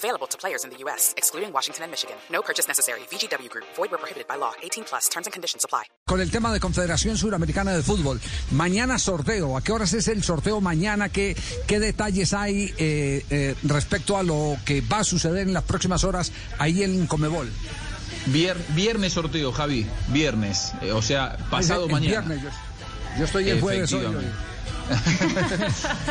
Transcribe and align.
Available 0.00 0.26
to 0.28 0.38
players 0.38 0.64
in 0.64 0.70
the 0.70 0.78
U.S., 0.84 1.12
excluding 1.18 1.52
Washington 1.52 1.82
and 1.84 1.90
Michigan. 1.90 2.16
No 2.30 2.40
purchase 2.40 2.66
necessary. 2.66 3.00
VGW 3.10 3.50
Group. 3.50 3.66
Void 3.76 3.90
where 3.90 3.98
prohibited 3.98 4.26
by 4.26 4.36
law. 4.36 4.52
18 4.62 4.84
plus. 4.84 5.08
Terms 5.10 5.26
and 5.26 5.32
conditions 5.34 5.62
apply. 5.64 5.84
Con 6.06 6.20
el 6.22 6.30
tema 6.30 6.50
de 6.54 6.58
Confederación 6.58 7.18
Suramericana 7.18 7.72
de 7.72 7.82
Fútbol. 7.82 8.18
Mañana 8.52 8.98
sorteo. 8.98 9.58
¿A 9.58 9.62
qué 9.62 9.72
horas 9.72 9.92
es 9.92 10.08
el 10.08 10.22
sorteo 10.22 10.62
mañana? 10.62 11.10
¿Qué, 11.10 11.36
qué 11.66 11.78
detalles 11.80 12.32
hay 12.32 12.72
eh, 12.78 13.26
eh, 13.28 13.54
respecto 13.64 14.16
a 14.16 14.22
lo 14.22 14.56
que 14.64 14.80
va 14.80 15.00
a 15.00 15.04
suceder 15.04 15.46
en 15.46 15.52
las 15.52 15.64
próximas 15.64 16.02
horas 16.04 16.32
ahí 16.58 16.82
en 16.82 17.06
Comebol? 17.06 17.50
Vier, 18.26 18.56
viernes 18.70 19.12
sorteo, 19.12 19.52
Javi. 19.52 19.86
Viernes. 20.08 20.72
Eh, 20.80 20.92
o 20.92 21.02
sea, 21.02 21.36
pasado 21.50 21.84
el 21.86 21.92
mañana. 21.92 22.20
viernes, 22.26 22.42
yo, 22.42 22.50
yo 23.18 23.24
estoy 23.24 23.50
el 23.50 23.60
jueves 23.60 23.92
hoy. 23.92 24.04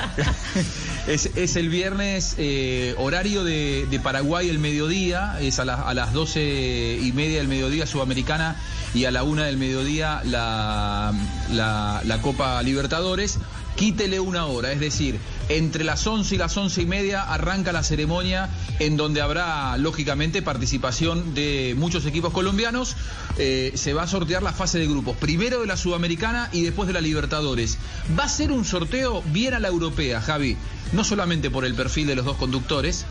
Es, 1.08 1.30
es 1.36 1.56
el 1.56 1.70
viernes 1.70 2.36
eh, 2.38 2.94
horario 2.98 3.44
de, 3.44 3.88
de 3.90 4.00
Paraguay 4.00 4.50
el 4.50 4.60
mediodía, 4.60 5.38
es 5.42 5.60
a, 5.60 5.66
la- 5.66 5.82
a 5.82 5.94
las 5.94 6.14
12 6.14 7.00
y 7.02 7.12
media 7.14 7.38
del 7.40 7.48
mediodía 7.48 7.88
Sudamericana 7.88 8.56
y 8.94 9.06
a 9.06 9.12
la 9.12 9.24
una 9.24 9.46
del 9.46 9.58
mediodía 9.58 10.22
la, 10.24 11.12
la, 11.52 12.02
la 12.06 12.22
Copa 12.22 12.62
Libertadores. 12.62 13.40
Quítele 13.76 14.20
una 14.20 14.46
hora, 14.46 14.72
es 14.72 14.80
decir, 14.80 15.20
entre 15.50 15.84
las 15.84 16.06
11 16.06 16.36
y 16.36 16.38
las 16.38 16.56
11 16.56 16.84
y 16.84 16.86
media 16.86 17.24
arranca 17.24 17.72
la 17.72 17.84
ceremonia 17.84 18.50
en 18.80 18.98
donde 18.98 19.22
habrá, 19.22 19.76
lógicamente, 19.78 20.42
participación 20.42 21.34
de 21.34 21.76
muchos 21.78 22.06
equipos 22.06 22.32
colombianos. 22.32 22.96
Eh, 23.38 23.74
se 23.76 23.94
va 23.94 24.04
a 24.04 24.08
sortear 24.08 24.44
la 24.44 24.54
fase 24.54 24.80
de 24.80 24.88
grupos, 24.88 25.18
primero 25.18 25.62
de 25.62 25.68
la 25.68 25.78
Sudamericana 25.78 26.50
y 26.52 26.62
después 26.62 26.88
de 26.88 26.94
la 26.94 27.02
Libertadores. 27.02 27.78
Va 28.18 28.26
a 28.26 28.30
ser 28.30 28.52
un 28.52 28.64
sorteo 28.64 29.24
bien 29.28 29.54
a 29.54 29.60
la 29.60 29.68
europea, 29.68 30.22
Javi. 30.22 30.56
No 30.92 31.04
solamente 31.04 31.52
por 31.52 31.66
el 31.66 31.76
perfil 31.76 32.08
de 32.08 32.16
los 32.16 32.26
dos 32.26 32.38
conductores, 32.38 33.06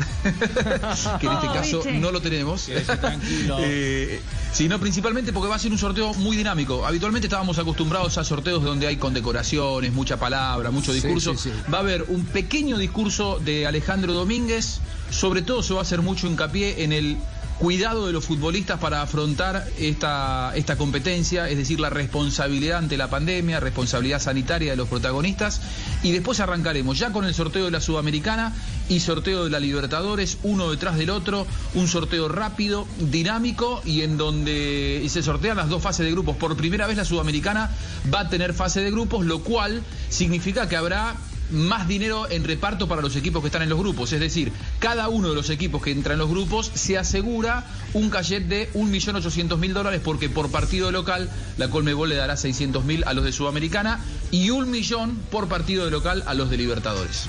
que 1.21 1.27
en 1.27 1.33
este 1.33 1.47
caso 1.53 1.83
no 1.95 2.11
lo 2.11 2.21
tenemos, 2.21 2.69
eh, 3.61 4.21
sino 4.53 4.79
principalmente 4.81 5.33
porque 5.33 5.49
va 5.49 5.57
a 5.57 5.59
ser 5.59 5.71
un 5.73 5.79
sorteo 5.79 6.15
muy 6.15 6.37
dinámico. 6.37 6.87
Habitualmente 6.87 7.27
estábamos 7.29 7.59
acostumbrados 7.59 8.19
a 8.19 8.25
sorteos 8.25 8.63
donde 8.65 8.87
hay 8.87 8.97
condecoraciones, 8.97 9.93
mucha 9.93 10.17
palabra, 10.19 10.71
mucho 10.71 10.93
Sí, 10.93 11.01
discurso. 11.01 11.35
sí, 11.37 11.51
sí. 11.51 11.71
Va 11.73 11.79
a 11.79 11.81
haber 11.83 12.05
un 12.09 12.25
pequeño 12.25 12.79
discurso 12.79 13.41
de 13.45 13.67
Alejandro 13.67 14.13
Domínguez, 14.13 14.81
sobre 15.11 15.43
todo 15.43 15.63
se 15.63 15.73
va 15.75 15.81
a 15.81 15.83
hacer 15.83 16.03
mucho 16.03 16.27
hincapié 16.27 16.83
en 16.83 16.93
el 16.93 17.17
cuidado 17.59 18.07
de 18.07 18.13
los 18.13 18.25
futbolistas 18.25 18.79
para 18.79 19.03
afrontar 19.03 19.67
esta, 19.79 20.53
esta 20.55 20.77
competencia, 20.77 21.49
es 21.49 21.57
decir, 21.57 21.81
la 21.81 21.91
responsabilidad 21.91 22.79
ante 22.79 22.97
la 22.97 23.11
pandemia, 23.11 23.61
responsabilidad 23.61 24.21
sanitaria 24.21 24.71
de 24.71 24.77
los 24.77 24.89
protagonistas, 24.89 25.61
y 26.03 26.13
después 26.13 26.41
arrancaremos 26.41 26.99
ya 26.99 27.13
con 27.13 27.25
el 27.25 27.35
sorteo 27.35 27.65
de 27.65 27.71
la 27.71 27.81
Sudamericana 27.81 28.55
y 28.89 29.01
sorteo 29.01 29.45
de 29.45 29.51
la 29.51 29.61
Libertadores, 29.61 30.39
uno 30.45 30.71
detrás 30.71 30.97
del 30.97 31.11
otro, 31.11 31.47
un 31.75 31.89
sorteo 31.89 32.29
rápido, 32.29 32.87
dinámico, 32.99 33.83
y 33.85 34.03
en 34.03 34.17
donde 34.17 35.05
se 35.09 35.23
sortean 35.23 35.57
las 35.57 35.69
dos 35.69 35.83
fases 35.83 36.07
de 36.07 36.13
grupos. 36.13 36.37
Por 36.37 36.57
primera 36.57 36.87
vez 36.87 36.97
la 36.97 37.05
Sudamericana 37.05 37.71
va 38.13 38.21
a 38.21 38.29
tener 38.29 38.55
fase 38.55 38.81
de 38.81 38.91
grupos, 38.91 39.27
lo 39.27 39.41
cual 39.41 39.83
significa 40.09 40.69
que 40.69 40.77
habrá 40.77 41.17
más 41.51 41.89
dinero 41.89 42.31
en 42.31 42.45
reparto 42.45 42.89
para 42.89 43.03
los 43.03 43.17
equipos 43.17 43.43
que 43.43 43.49
están 43.49 43.63
en 43.63 43.69
los 43.69 43.79
grupos. 43.79 44.13
Es 44.13 44.21
decir, 44.21 44.53
cada 44.79 45.09
uno 45.09 45.31
de 45.31 45.35
los 45.35 45.51
equipos 45.51 45.83
que 45.83 45.91
entra 45.91 46.15
en 46.15 46.19
los 46.19 46.29
grupos 46.29 46.71
se 46.75 46.99
asegura 46.99 47.65
un 47.95 48.11
cachet 48.11 48.47
de 48.47 48.71
1.800.000 48.73 49.73
dólares 49.73 50.01
porque 50.05 50.29
por 50.29 50.51
partido 50.51 50.93
local 50.93 51.31
la 51.57 51.69
Colmebol 51.69 52.09
le 52.09 52.17
dará 52.17 52.35
600.000 52.35 53.05
a 53.07 53.13
los 53.15 53.25
de 53.25 53.33
Sudamericana 53.33 54.01
y 54.31 54.51
un 54.51 54.71
millón 54.71 55.17
por 55.31 55.49
partido 55.49 55.85
de 55.85 55.91
local 55.91 56.23
a 56.27 56.35
los 56.35 56.51
de 56.51 56.57
Libertadores. 56.57 57.29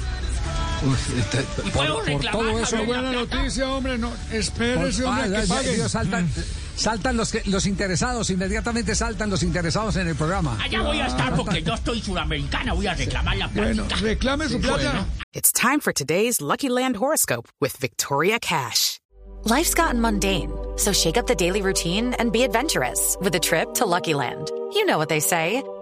Este, 1.17 1.45
¿Y 1.65 1.71
por, 1.71 2.31
todo 2.31 2.59
eso. 2.59 2.85
Buena 2.85 3.11
noticia, 3.11 3.69
hombre. 3.69 3.97
No, 3.97 4.11
espérese, 4.31 5.03
hombre, 5.03 5.41
que 5.41 5.47
pague. 5.47 5.75
Dios, 5.75 5.91
saltan, 5.91 6.29
saltan 6.79 7.17
los, 7.17 7.31
que, 7.31 7.41
los 7.45 7.65
interesados, 7.65 8.29
inmediatamente 8.29 8.95
saltan 8.95 9.29
los 9.29 9.43
interesados 9.43 9.95
en 9.97 10.07
el 10.07 10.15
programa. 10.15 10.57
Allá 10.61 10.81
voy 10.81 10.99
a 10.99 11.07
estar 11.07 11.35
porque 11.35 11.61
yo 11.61 11.73
estoy 11.73 12.01
suramericana, 12.01 12.73
voy 12.73 12.87
a 12.87 12.93
reclamar 12.93 13.37
la 13.37 13.47
Bueno, 13.47 13.83
plática. 13.85 14.01
reclame 14.01 14.47
su 14.49 14.59
plata. 14.59 14.77
Bueno. 14.83 15.05
It's 15.33 15.51
time 15.51 15.79
for 15.79 15.93
today's 15.93 16.41
Lucky 16.41 16.69
Land 16.69 16.95
horoscope 16.97 17.47
with 17.61 17.75
Victoria 17.77 18.39
Cash. 18.39 18.99
Life's 19.45 19.73
gotten 19.73 20.01
mundane, 20.01 20.51
so 20.77 20.91
shake 20.91 21.17
up 21.17 21.25
the 21.27 21.35
daily 21.35 21.61
routine 21.61 22.13
and 22.19 22.31
be 22.31 22.43
adventurous 22.43 23.15
with 23.21 23.33
a 23.35 23.39
trip 23.39 23.73
to 23.75 23.85
Lucky 23.85 24.13
Land. 24.13 24.49
You 24.73 24.85
know 24.85 24.97
what 24.97 25.07
they 25.09 25.19
say. 25.21 25.63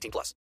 18 0.00 0.10
plus. 0.10 0.34